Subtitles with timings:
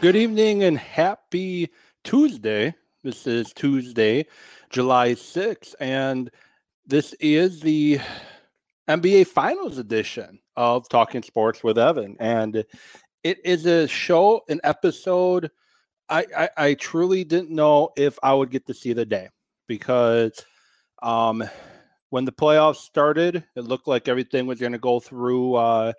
[0.00, 1.70] Good evening and happy
[2.04, 2.72] Tuesday.
[3.02, 4.26] This is Tuesday,
[4.70, 6.30] July 6th, and
[6.86, 7.98] this is the
[8.86, 12.16] NBA Finals edition of Talking Sports with Evan.
[12.20, 12.64] And
[13.24, 15.50] it is a show, an episode.
[16.08, 19.30] I, I, I truly didn't know if I would get to see the day
[19.66, 20.46] because
[21.02, 21.42] um,
[22.10, 25.92] when the playoffs started, it looked like everything was going to go through uh,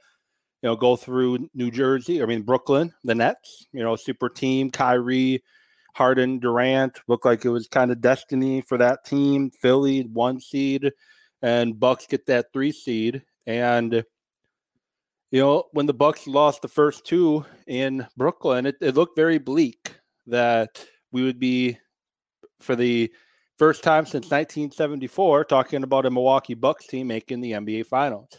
[0.61, 4.69] you know, go through New Jersey, I mean, Brooklyn, the Nets, you know, super team,
[4.69, 5.41] Kyrie,
[5.93, 9.51] Harden, Durant, looked like it was kind of destiny for that team.
[9.51, 10.91] Philly, one seed,
[11.41, 13.21] and Bucks get that three seed.
[13.47, 14.03] And,
[15.31, 19.37] you know, when the Bucks lost the first two in Brooklyn, it, it looked very
[19.37, 19.95] bleak
[20.27, 21.77] that we would be,
[22.59, 23.11] for the
[23.57, 28.29] first time since 1974, talking about a Milwaukee Bucks team making the NBA Finals.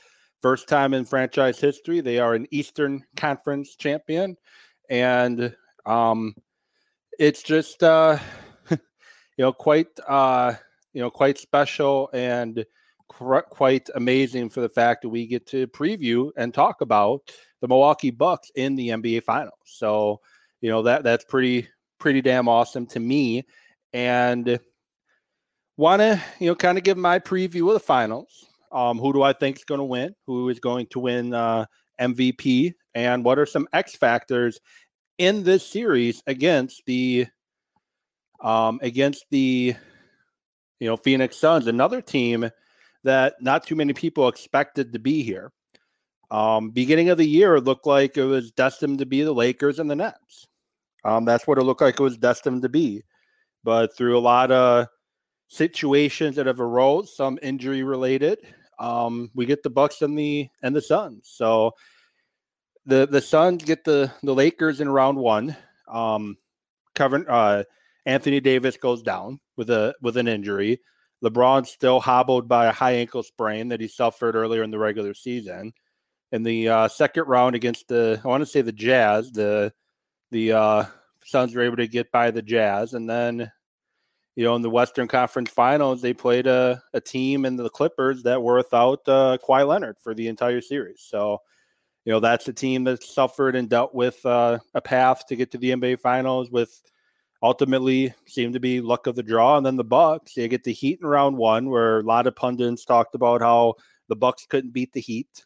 [0.42, 4.36] First time in franchise history, they are an Eastern Conference champion,
[4.88, 6.34] and um,
[7.18, 8.16] it's just uh,
[8.70, 8.78] you
[9.36, 10.54] know quite uh,
[10.94, 12.64] you know quite special and
[13.08, 17.30] cr- quite amazing for the fact that we get to preview and talk about
[17.60, 19.58] the Milwaukee Bucks in the NBA Finals.
[19.66, 20.20] So
[20.62, 21.68] you know that that's pretty
[21.98, 23.44] pretty damn awesome to me,
[23.92, 24.58] and
[25.76, 29.22] want to you know kind of give my preview of the finals um, who do
[29.22, 30.14] I think is going to win?
[30.26, 31.66] Who is going to win uh,
[32.00, 32.74] MVP?
[32.94, 34.60] And what are some X factors
[35.18, 37.26] in this series against the
[38.40, 39.74] um, against the
[40.78, 42.50] you know Phoenix Suns, another team
[43.04, 45.52] that not too many people expected to be here.
[46.30, 49.78] Um, beginning of the year, it looked like it was destined to be the Lakers
[49.78, 50.46] and the Nets.
[51.04, 53.02] Um, that's what it looked like it was destined to be.
[53.64, 54.86] But through a lot of
[55.48, 58.38] situations that have arose, some injury related,
[58.80, 61.30] um, we get the Bucks and the and the Suns.
[61.32, 61.72] So
[62.86, 65.56] the the Suns get the the Lakers in round one.
[65.86, 66.38] Um,
[66.94, 67.64] Kevin uh,
[68.06, 70.80] Anthony Davis goes down with a with an injury.
[71.22, 75.12] LeBron still hobbled by a high ankle sprain that he suffered earlier in the regular
[75.12, 75.72] season.
[76.32, 79.72] In the uh, second round against the I want to say the Jazz, the
[80.30, 80.84] the uh,
[81.24, 83.52] Suns were able to get by the Jazz, and then
[84.36, 88.22] you know, in the Western Conference Finals, they played a, a team in the Clippers
[88.22, 91.04] that were without uh, Kawhi Leonard for the entire series.
[91.06, 91.38] So,
[92.04, 95.50] you know, that's a team that suffered and dealt with uh, a path to get
[95.52, 96.80] to the NBA Finals with
[97.42, 99.56] ultimately seemed to be luck of the draw.
[99.56, 102.36] And then the Bucks, they get the Heat in round one, where a lot of
[102.36, 103.74] pundits talked about how
[104.08, 105.44] the Bucks couldn't beat the Heat,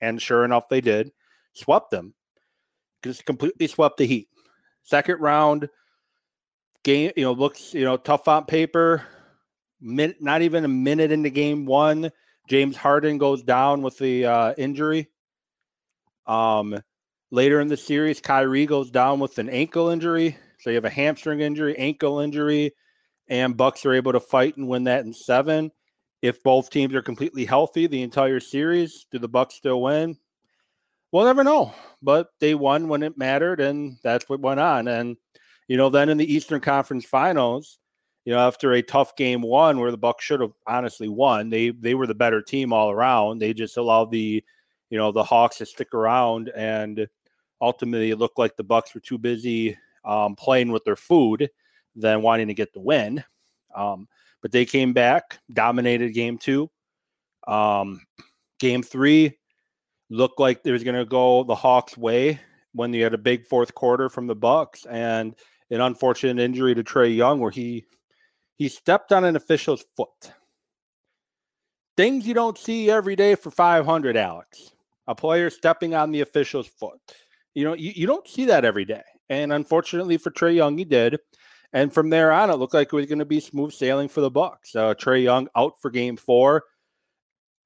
[0.00, 1.12] and sure enough, they did.
[1.52, 2.14] Swept them,
[3.02, 4.28] just completely swept the Heat.
[4.82, 5.68] Second round
[6.86, 9.02] game, you know, looks, you know, tough on paper.
[9.80, 12.10] Min- not even a minute into game one,
[12.48, 15.08] James Harden goes down with the uh, injury.
[16.26, 16.80] Um,
[17.30, 20.38] later in the series, Kyrie goes down with an ankle injury.
[20.60, 22.72] So you have a hamstring injury, ankle injury,
[23.28, 25.72] and Bucks are able to fight and win that in seven.
[26.22, 30.16] If both teams are completely healthy the entire series, do the Bucks still win?
[31.10, 31.74] We'll never know.
[32.00, 34.86] But they won when it mattered, and that's what went on.
[34.88, 35.16] And
[35.68, 37.78] you know, then in the Eastern Conference Finals,
[38.24, 41.70] you know, after a tough game one where the Bucks should have honestly won, they
[41.70, 43.38] they were the better team all around.
[43.38, 44.42] They just allowed the,
[44.90, 47.06] you know, the Hawks to stick around, and
[47.60, 51.48] ultimately it looked like the Bucks were too busy um, playing with their food
[51.94, 53.22] than wanting to get the win.
[53.74, 54.08] Um,
[54.42, 56.70] but they came back, dominated game two.
[57.46, 58.00] Um,
[58.58, 59.38] game three
[60.10, 62.40] looked like it was going to go the Hawks' way
[62.72, 65.34] when you had a big fourth quarter from the Bucks, and
[65.70, 67.84] an unfortunate injury to Trae Young where he
[68.56, 70.32] he stepped on an official's foot.
[71.96, 74.72] Things you don't see every day for 500, Alex.
[75.06, 76.98] A player stepping on the official's foot.
[77.54, 79.02] You know, you, you don't see that every day.
[79.28, 81.18] And unfortunately for Trae Young, he did.
[81.72, 84.20] And from there on, it looked like it was going to be smooth sailing for
[84.20, 84.74] the Bucks.
[84.74, 86.64] Uh, Trae Young out for Game Four.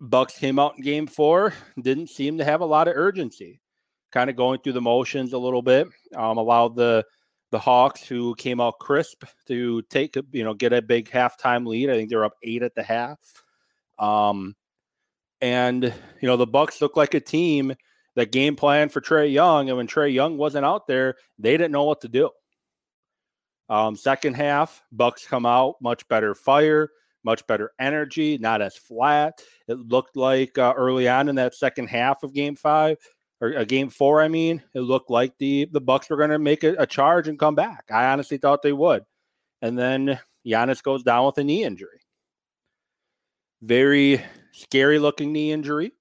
[0.00, 1.52] Bucks came out in Game Four.
[1.80, 3.60] Didn't seem to have a lot of urgency.
[4.12, 5.86] Kind of going through the motions a little bit.
[6.16, 7.04] Um, allowed the
[7.50, 11.90] the Hawks, who came out crisp to take, you know, get a big halftime lead.
[11.90, 13.18] I think they're up eight at the half.
[13.98, 14.54] Um,
[15.40, 17.74] and you know, the Bucks look like a team
[18.16, 21.72] that game plan for Trae Young, and when Trae Young wasn't out there, they didn't
[21.72, 22.30] know what to do.
[23.68, 26.90] Um, second half, Bucks come out much better fire,
[27.24, 29.40] much better energy, not as flat.
[29.68, 32.98] It looked like uh, early on in that second half of Game Five,
[33.40, 36.38] or a game four, I mean, it looked like the the Bucks were going to
[36.38, 37.84] make a, a, charge and come back.
[37.90, 39.04] I honestly thought they would,
[39.62, 42.00] and then Giannis goes down with a knee injury.
[43.62, 44.22] Very
[44.52, 45.92] scary looking knee injury.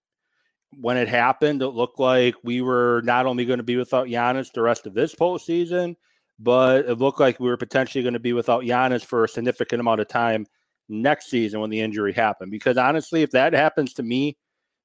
[0.78, 4.52] when it happened, it looked like we were not only going to be without Giannis
[4.54, 5.96] the rest of this postseason,
[6.40, 9.80] but it looked like we were potentially going to be without Giannis for a significant
[9.80, 10.46] amount of time
[10.88, 12.52] next season when the injury happened.
[12.52, 14.38] Because honestly, if that happens to me,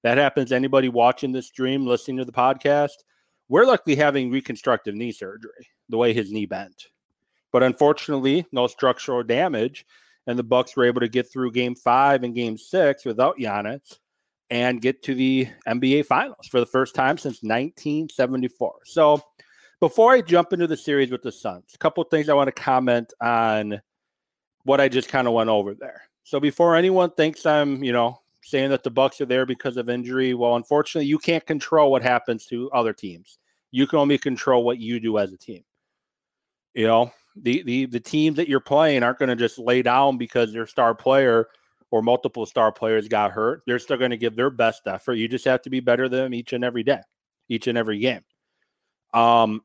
[0.04, 3.02] that happens anybody watching this stream, listening to the podcast,
[3.48, 6.88] we're likely having reconstructive knee surgery the way his knee bent.
[7.52, 9.86] But unfortunately, no structural damage.
[10.26, 13.98] And the Bucks were able to get through game five and game six without Giannis
[14.50, 18.80] and get to the NBA finals for the first time since 1974.
[18.84, 19.22] So
[19.80, 22.62] before I jump into the series with the Suns, a couple things I want to
[22.62, 23.80] comment on
[24.64, 26.02] what I just kind of went over there.
[26.24, 29.88] So before anyone thinks I'm, you know, saying that the Bucks are there because of
[29.88, 33.38] injury, well, unfortunately, you can't control what happens to other teams.
[33.70, 35.64] You can only control what you do as a team.
[36.74, 40.18] You know, the the the teams that you're playing aren't going to just lay down
[40.18, 41.48] because their star player
[41.90, 43.62] or multiple star players got hurt.
[43.66, 45.14] They're still going to give their best effort.
[45.14, 47.00] You just have to be better than them each and every day,
[47.48, 48.22] each and every game.
[49.12, 49.62] Um,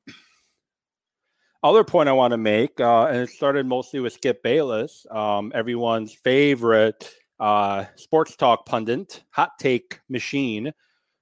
[1.64, 5.52] other point I want to make, uh, and it started mostly with Skip Bayless, um,
[5.56, 10.72] everyone's favorite uh, sports talk pundit, hot take machine,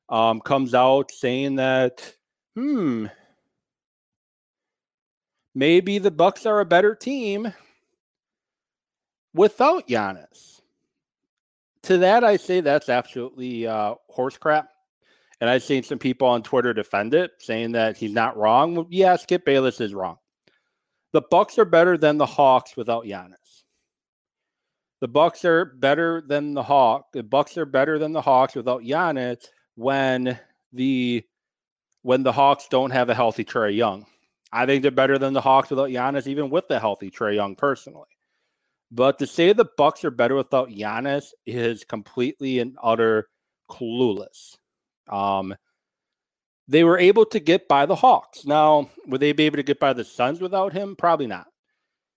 [0.10, 2.14] um, comes out saying that,
[2.56, 3.08] hmm,
[5.54, 7.54] maybe the Bucks are a better team
[9.34, 10.62] without Giannis.
[11.84, 14.70] To that, I say that's absolutely uh, horse crap.
[15.40, 18.76] And I've seen some people on Twitter defend it, saying that he's not wrong.
[18.76, 20.18] Well, yeah, Skip Bayless is wrong.
[21.14, 23.47] The Bucks are better than the Hawks without Giannis.
[25.00, 27.10] The Bucks are better than the Hawks.
[27.14, 29.46] The Bucks are better than the Hawks without Giannis
[29.76, 30.40] when
[30.74, 31.24] the
[32.02, 34.06] when the Hawks don't have a healthy Trae Young.
[34.52, 37.56] I think they're better than the Hawks without Giannis, even with the healthy Trae Young
[37.56, 38.08] personally.
[38.92, 43.28] But to say the Bucks are better without Giannis is completely and utter
[43.70, 44.56] clueless.
[45.10, 45.56] Um,
[46.68, 48.46] they were able to get by the Hawks.
[48.46, 50.96] Now, would they be able to get by the Suns without him?
[50.96, 51.48] Probably not.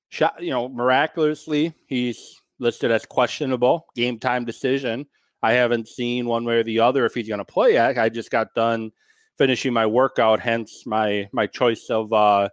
[0.09, 5.07] Shot, you know, miraculously, he's listed as questionable game time decision.
[5.43, 7.99] I haven't seen one way or the other if he's going to play yet.
[7.99, 8.93] I just got done
[9.39, 12.51] finishing my workout, hence my my choice of uh,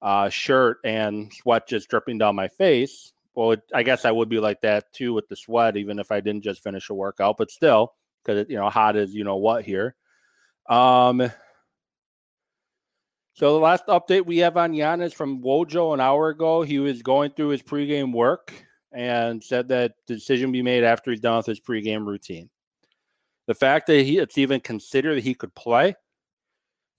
[0.00, 3.12] uh, shirt and sweat just dripping down my face.
[3.34, 6.12] Well, it, I guess I would be like that too with the sweat, even if
[6.12, 7.36] I didn't just finish a workout.
[7.38, 7.94] But still,
[8.24, 9.96] because you know, hot as you know what here.
[10.68, 11.30] Um,
[13.34, 17.02] so the last update we have on Giannis from Wojo an hour ago, he was
[17.02, 18.52] going through his pregame work
[18.92, 22.48] and said that the decision be made after he's done with his pregame routine.
[23.46, 25.94] The fact that he it's even considered that he could play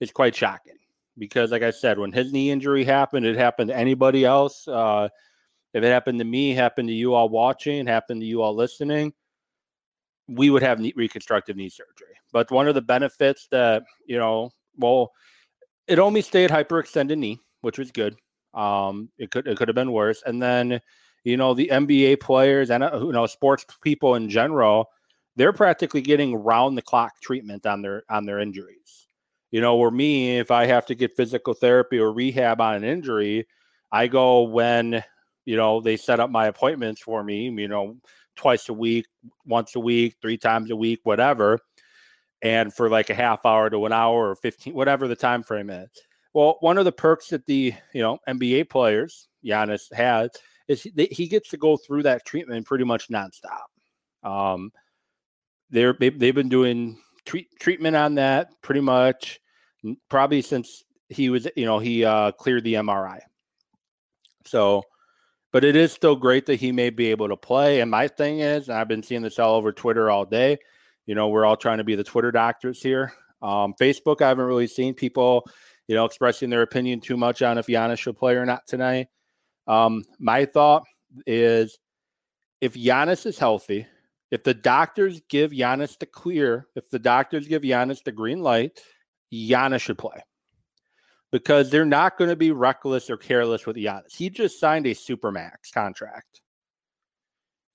[0.00, 0.76] is quite shocking
[1.18, 4.66] because, like I said, when his knee injury happened, it happened to anybody else.
[4.68, 5.08] Uh,
[5.72, 9.12] if it happened to me, happened to you all watching, happened to you all listening,
[10.28, 12.14] we would have knee, reconstructive knee surgery.
[12.32, 15.12] But one of the benefits that, you know, well,
[15.86, 18.16] it only stayed hyperextended knee, which was good.
[18.54, 20.22] Um, it could it could have been worse.
[20.24, 20.80] And then,
[21.24, 24.90] you know, the NBA players and uh, you know sports people in general,
[25.36, 29.08] they're practically getting round the clock treatment on their on their injuries.
[29.50, 32.84] You know, where me, if I have to get physical therapy or rehab on an
[32.84, 33.46] injury,
[33.90, 35.02] I go when
[35.46, 37.48] you know they set up my appointments for me.
[37.48, 37.96] You know,
[38.36, 39.06] twice a week,
[39.46, 41.58] once a week, three times a week, whatever,
[42.42, 45.70] and for like a half hour to an hour or 15, whatever the time frame
[45.70, 45.88] is.
[46.34, 50.30] Well, one of the perks that the you know NBA players Giannis has
[50.68, 53.66] is he, he gets to go through that treatment pretty much nonstop.
[54.22, 54.72] Um,
[55.70, 59.40] they're they've, they've been doing treat, treatment on that pretty much
[60.08, 63.20] probably since he was you know he uh, cleared the MRI.
[64.46, 64.82] So
[65.54, 67.78] but it is still great that he may be able to play.
[67.78, 70.58] And my thing is, I've been seeing this all over Twitter all day.
[71.06, 73.12] You know, we're all trying to be the Twitter doctors here.
[73.40, 75.46] Um, Facebook, I haven't really seen people,
[75.86, 79.06] you know, expressing their opinion too much on if Giannis should play or not tonight.
[79.66, 80.84] Um, my thought
[81.26, 81.78] is
[82.60, 83.86] if Giannis is healthy,
[84.30, 88.80] if the doctors give Giannis the clear, if the doctors give Giannis the green light,
[89.32, 90.22] Giannis should play
[91.30, 94.14] because they're not going to be reckless or careless with Giannis.
[94.14, 96.40] He just signed a supermax contract.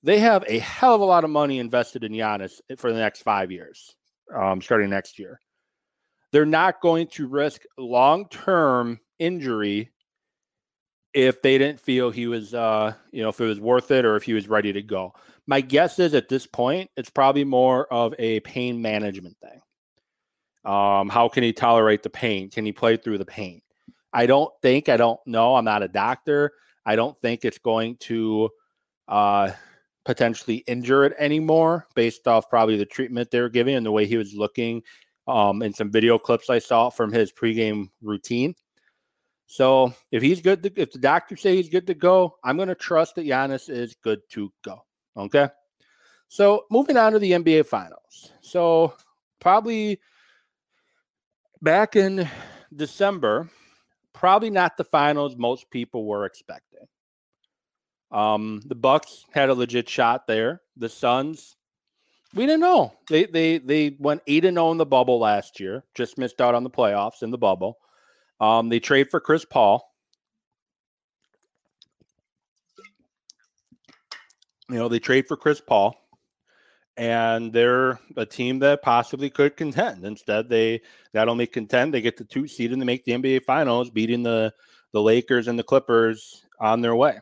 [0.01, 3.21] They have a hell of a lot of money invested in Giannis for the next
[3.21, 3.95] five years,
[4.33, 5.39] um, starting next year.
[6.31, 9.91] They're not going to risk long term injury
[11.13, 14.15] if they didn't feel he was, uh, you know, if it was worth it or
[14.15, 15.13] if he was ready to go.
[15.47, 19.61] My guess is at this point, it's probably more of a pain management thing.
[20.71, 22.49] Um, how can he tolerate the pain?
[22.49, 23.61] Can he play through the pain?
[24.13, 25.55] I don't think, I don't know.
[25.55, 26.51] I'm not a doctor.
[26.85, 28.49] I don't think it's going to
[29.07, 29.51] uh,
[30.05, 34.05] potentially injure it anymore based off probably the treatment they were giving and the way
[34.05, 34.81] he was looking
[35.27, 38.55] um, in some video clips I saw from his pregame routine.
[39.51, 42.67] So if he's good, to, if the doctors say he's good to go, I'm going
[42.67, 44.85] to trust that Giannis is good to go.
[45.17, 45.49] Okay.
[46.27, 48.31] So moving on to the NBA Finals.
[48.41, 48.93] So
[49.39, 49.99] probably
[51.63, 52.29] back in
[52.75, 53.49] December,
[54.13, 56.85] probably not the finals most people were expecting.
[58.11, 60.61] Um, the Bucks had a legit shot there.
[60.77, 61.55] The Suns,
[62.35, 62.93] we didn't know.
[63.09, 65.83] They they they went eight and zero oh in the bubble last year.
[65.95, 67.79] Just missed out on the playoffs in the bubble.
[68.39, 69.85] Um, they trade for Chris Paul.
[74.69, 75.95] You know, they trade for Chris Paul,
[76.95, 80.05] and they're a team that possibly could contend.
[80.05, 80.81] Instead, they
[81.13, 84.23] not only contend, they get the two seed and they make the NBA Finals, beating
[84.23, 84.53] the
[84.93, 87.19] the Lakers and the Clippers on their way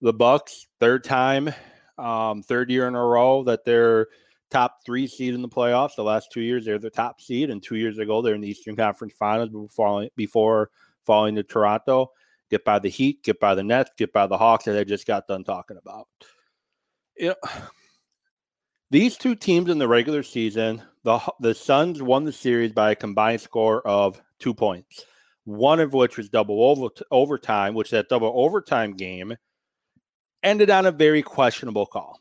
[0.00, 1.52] the Bucks, third time,
[1.98, 4.08] um, third year in a row that they're
[4.50, 5.96] top three seed in the playoffs.
[5.96, 8.50] The last two years, they're the top seed, and two years ago, they're in the
[8.50, 9.50] Eastern Conference Finals
[10.16, 10.70] before
[11.06, 12.10] falling, to Toronto.
[12.50, 15.06] Get by the Heat, get by the Nets, get by the Hawks that I just
[15.06, 16.08] got done talking about.
[17.16, 17.34] You
[18.90, 22.96] these two teams in the regular season, the the Suns won the series by a
[22.96, 25.04] combined score of two points.
[25.44, 29.36] One of which was double over, overtime, which that double overtime game
[30.42, 32.20] ended on a very questionable call.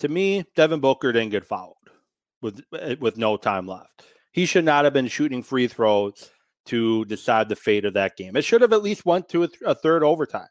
[0.00, 1.76] To me, Devin Booker didn't get fouled
[2.42, 4.04] with eh, with no time left.
[4.32, 6.30] He should not have been shooting free throws
[6.66, 8.36] to decide the fate of that game.
[8.36, 10.48] It should have at least went to a, th- a third overtime.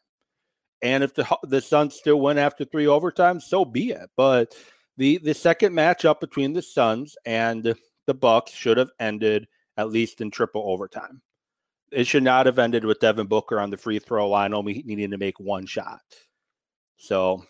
[0.82, 4.10] And if the the Suns still win after three overtimes, so be it.
[4.16, 4.54] But
[4.96, 7.74] the the second matchup between the Suns and
[8.06, 11.20] the Bucks should have ended at least in triple overtime
[11.92, 15.10] it should not have ended with Devin Booker on the free throw line, only needing
[15.10, 16.00] to make one shot.
[16.96, 17.44] So,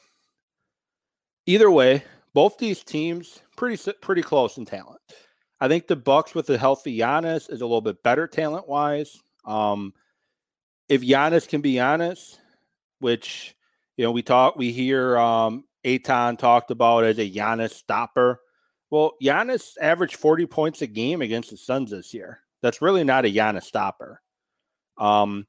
[1.47, 5.00] either way, both these teams pretty pretty close in talent.
[5.61, 9.19] I think the Bucks with a healthy Giannis is a little bit better talent wise.
[9.47, 9.95] Um,
[10.88, 12.37] if Giannis can be Giannis,
[12.99, 13.57] which
[13.97, 18.41] you know we talk, we hear um, Ayton talked about as a Giannis stopper.
[18.91, 22.41] Well, Giannis averaged 40 points a game against the Suns this year.
[22.62, 24.21] That's really not a Giannis stopper.
[24.99, 25.47] Um,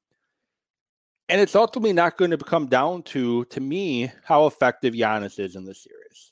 [1.30, 5.56] and it's ultimately not going to come down to, to me, how effective Giannis is
[5.56, 6.32] in this series.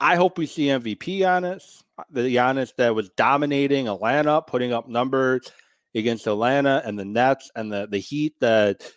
[0.00, 5.50] I hope we see MVP Giannis, the Giannis that was dominating Atlanta, putting up numbers
[5.94, 8.90] against Atlanta and the Nets and the, the Heat that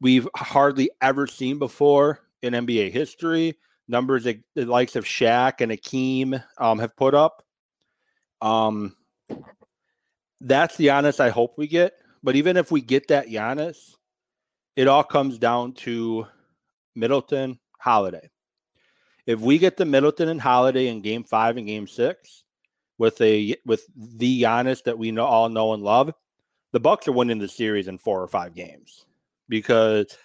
[0.00, 3.58] we've hardly ever seen before in NBA history.
[3.88, 7.44] Numbers that the likes of Shaq and Akeem um, have put up.
[8.40, 8.96] Um,
[10.40, 11.94] that's the Giannis I hope we get.
[12.22, 13.94] But even if we get that Giannis,
[14.76, 16.26] it all comes down to
[16.94, 18.30] Middleton, Holiday.
[19.26, 22.44] If we get the Middleton and Holiday in Game Five and Game Six,
[22.98, 26.12] with a with the Giannis that we know all know and love,
[26.72, 29.04] the Bucks are winning the series in four or five games.
[29.48, 30.16] Because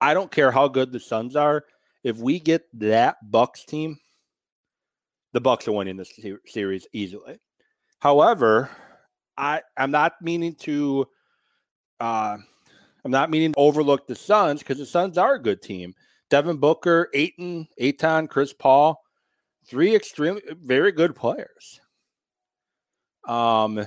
[0.00, 1.64] I don't care how good the Suns are,
[2.02, 3.98] if we get that Bucks team,
[5.32, 7.38] the Bucks are winning this series easily.
[7.98, 8.70] However,
[9.36, 11.06] I I'm not meaning to
[12.00, 12.38] uh,
[13.04, 15.94] I'm not meaning to overlook the Suns because the Suns are a good team.
[16.30, 19.02] Devin Booker, Ayton, Ayton, Chris Paul,
[19.66, 21.80] three extremely very good players.
[23.28, 23.86] Um,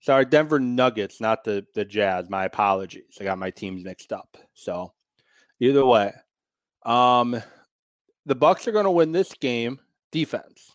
[0.00, 2.28] sorry, Denver Nuggets, not the the Jazz.
[2.28, 3.16] My apologies.
[3.20, 4.36] I got my teams mixed up.
[4.54, 4.92] So,
[5.60, 6.12] either way,
[6.84, 7.42] um,
[8.26, 9.80] the Bucks are going to win this game.
[10.12, 10.70] Defense.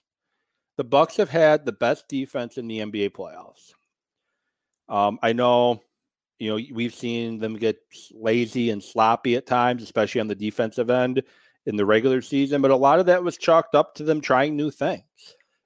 [0.78, 3.74] The Bucks have had the best defense in the NBA playoffs.
[4.88, 5.82] Um, I know,
[6.40, 7.78] you know, we've seen them get
[8.12, 11.22] lazy and sloppy at times, especially on the defensive end
[11.66, 14.56] in the regular season, but a lot of that was chalked up to them trying
[14.56, 15.04] new things.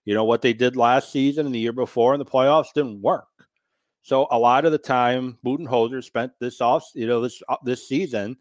[0.06, 3.02] You know, what they did last season and the year before in the playoffs didn't
[3.02, 3.28] work.
[4.02, 7.88] So a lot of the time, Budenholzer spent this off, you know, this uh, this
[7.88, 8.36] season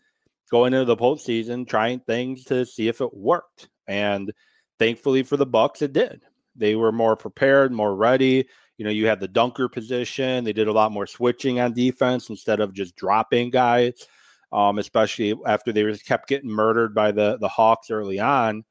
[0.50, 3.68] going into the postseason trying things to see if it worked.
[3.86, 4.32] And
[4.80, 6.22] thankfully for the Bucks, it did.
[6.56, 8.48] They were more prepared, more ready.
[8.82, 10.42] You know, you had the dunker position.
[10.42, 14.08] They did a lot more switching on defense instead of just dropping guys,
[14.50, 18.64] um, especially after they kept getting murdered by the the Hawks early on.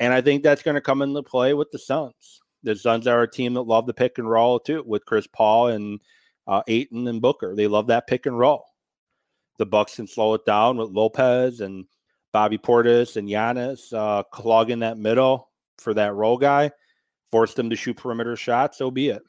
[0.00, 2.40] And I think that's going to come into play with the Suns.
[2.64, 5.68] The Suns are a team that love the pick and roll too, with Chris Paul
[5.68, 6.00] and
[6.48, 7.54] uh, Ayton and Booker.
[7.54, 8.64] They love that pick and roll.
[9.58, 11.84] The Bucks can slow it down with Lopez and
[12.32, 16.72] Bobby Portis and Giannis uh, clogging that middle for that role guy.
[17.30, 18.78] Force them to shoot perimeter shots.
[18.78, 19.22] So be it.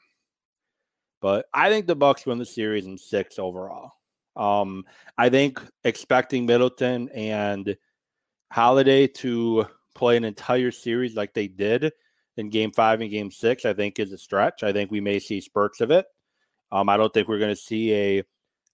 [1.24, 3.92] But I think the Bucks win the series in six overall.
[4.36, 4.84] Um,
[5.16, 7.78] I think expecting Middleton and
[8.52, 9.64] Holiday to
[9.94, 11.92] play an entire series like they did
[12.36, 14.62] in game five and game six, I think is a stretch.
[14.62, 16.04] I think we may see spurts of it.
[16.70, 18.22] Um, I don't think we're going to see a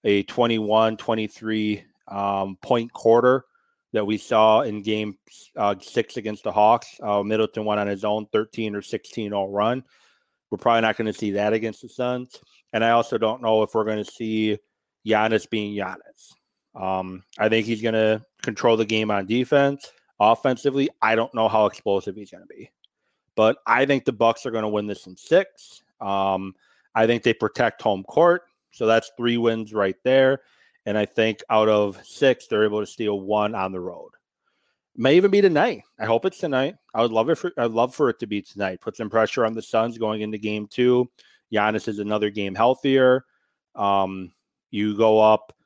[0.02, 3.44] a 21, 23 um, point quarter
[3.92, 5.16] that we saw in game
[5.56, 6.98] uh, six against the Hawks.
[7.00, 9.84] Uh, Middleton went on his own 13 or 16 all run.
[10.50, 12.40] We're probably not going to see that against the Suns.
[12.72, 14.58] And I also don't know if we're going to see
[15.06, 16.32] Giannis being Giannis.
[16.74, 19.90] Um, I think he's going to control the game on defense.
[20.20, 22.70] Offensively, I don't know how explosive he's going to be,
[23.36, 25.82] but I think the Bucks are going to win this in six.
[26.00, 26.54] Um,
[26.94, 30.40] I think they protect home court, so that's three wins right there.
[30.86, 34.10] And I think out of six, they're able to steal one on the road.
[35.00, 35.84] May even be tonight.
[35.98, 36.74] I hope it's tonight.
[36.92, 37.36] I would love it.
[37.36, 38.82] For, I'd love for it to be tonight.
[38.82, 41.10] Put some pressure on the Suns going into game two.
[41.50, 43.24] Giannis is another game healthier.
[43.74, 44.30] Um,
[44.70, 45.56] you go up,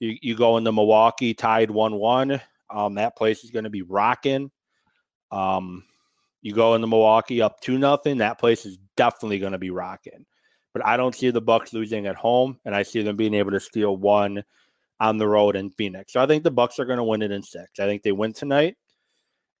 [0.00, 2.40] you, you go into Milwaukee tied 1 1.
[2.68, 4.50] Um, that place is going to be rocking.
[5.30, 5.84] Um,
[6.42, 8.18] you go into Milwaukee up 2 nothing.
[8.18, 10.26] That place is definitely going to be rocking.
[10.72, 13.52] But I don't see the Bucks losing at home, and I see them being able
[13.52, 14.42] to steal one
[15.00, 16.12] on the road in Phoenix.
[16.12, 17.80] So I think the Bucks are going to win it in six.
[17.80, 18.76] I think they win tonight,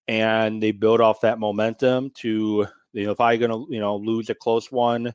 [0.06, 3.96] and they build off that momentum to you know if I going to you know
[3.96, 5.12] lose a close one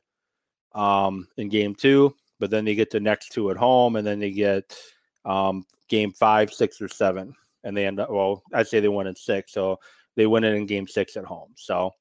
[0.74, 4.18] um, in game two, but then they get the next two at home, and then
[4.18, 4.76] they get
[5.24, 8.10] um, game five, six, or seven, and they end up.
[8.10, 9.78] Well, I'd say they win in six, so
[10.16, 11.52] they win it in game six at home.
[11.56, 11.92] So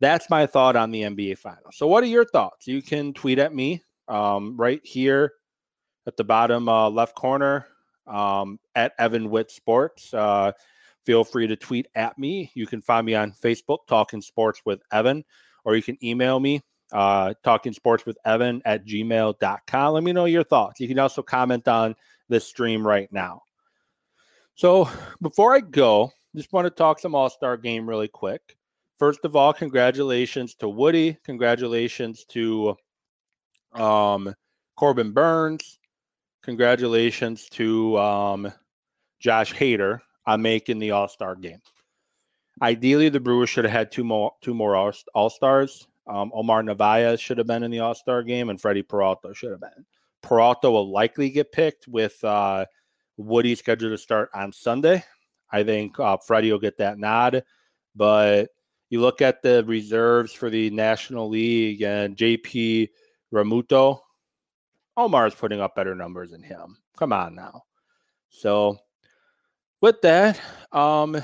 [0.00, 1.76] that's my thought on the NBA Finals.
[1.76, 2.66] So, what are your thoughts?
[2.66, 5.34] You can tweet at me um, right here
[6.08, 7.66] at the bottom uh, left corner
[8.08, 10.12] um, at Evan Witt Sports.
[10.12, 10.50] Uh,
[11.06, 12.50] feel free to tweet at me.
[12.54, 15.24] You can find me on Facebook, Talking Sports with Evan,
[15.64, 19.94] or you can email me uh, talking sports with Evan at gmail.com.
[19.94, 20.80] Let me know your thoughts.
[20.80, 21.94] You can also comment on
[22.28, 23.42] this stream right now.
[24.54, 24.88] So
[25.22, 28.56] before I go, just want to talk some All Star game really quick.
[28.98, 31.16] First of all, congratulations to Woody.
[31.24, 32.76] Congratulations to
[33.74, 34.34] um,
[34.76, 35.77] Corbin Burnes.
[36.48, 38.50] Congratulations to um,
[39.20, 41.60] Josh Hader on making the All Star game.
[42.62, 45.86] Ideally, the Brewers should have had two more two more All Stars.
[46.06, 49.50] Um, Omar Narvaez should have been in the All Star game, and Freddie Peralta should
[49.50, 49.84] have been.
[50.22, 52.64] Peralta will likely get picked with uh,
[53.18, 55.04] Woody scheduled to start on Sunday.
[55.52, 57.44] I think uh, Freddie will get that nod,
[57.94, 58.48] but
[58.88, 62.88] you look at the reserves for the National League and JP
[63.34, 64.00] Realmuto,
[64.98, 66.76] Omar is putting up better numbers than him.
[66.98, 67.62] Come on now.
[68.30, 68.78] So
[69.80, 70.40] with that,
[70.72, 71.22] um,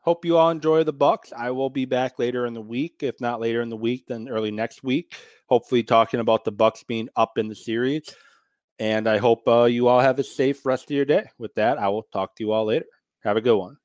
[0.00, 1.32] hope you all enjoy the Bucks.
[1.36, 4.28] I will be back later in the week, if not later in the week, then
[4.28, 5.16] early next week.
[5.48, 8.14] Hopefully, talking about the Bucks being up in the series.
[8.78, 11.28] And I hope uh, you all have a safe rest of your day.
[11.36, 12.86] With that, I will talk to you all later.
[13.24, 13.76] Have a good one.